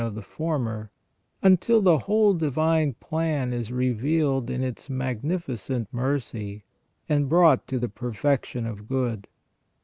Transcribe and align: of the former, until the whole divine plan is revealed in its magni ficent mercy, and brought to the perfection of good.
of 0.03 0.15
the 0.15 0.21
former, 0.23 0.89
until 1.43 1.79
the 1.79 1.99
whole 1.99 2.33
divine 2.33 2.93
plan 2.93 3.53
is 3.53 3.71
revealed 3.71 4.49
in 4.49 4.63
its 4.63 4.89
magni 4.89 5.37
ficent 5.37 5.85
mercy, 5.91 6.63
and 7.07 7.29
brought 7.29 7.67
to 7.67 7.77
the 7.77 7.87
perfection 7.87 8.65
of 8.65 8.87
good. 8.87 9.27